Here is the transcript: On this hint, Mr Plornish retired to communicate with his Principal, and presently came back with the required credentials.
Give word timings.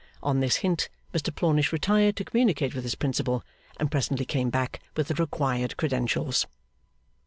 On 0.23 0.39
this 0.39 0.55
hint, 0.55 0.89
Mr 1.13 1.29
Plornish 1.31 1.71
retired 1.71 2.15
to 2.15 2.25
communicate 2.25 2.73
with 2.73 2.83
his 2.85 2.95
Principal, 2.95 3.43
and 3.79 3.91
presently 3.91 4.25
came 4.25 4.49
back 4.49 4.81
with 4.97 5.09
the 5.09 5.13
required 5.13 5.77
credentials. 5.77 6.47